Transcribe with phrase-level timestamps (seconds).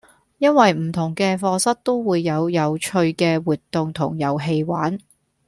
[0.39, 4.97] 因為唔同嘅課室都會有有趣嘅活動同遊戲玩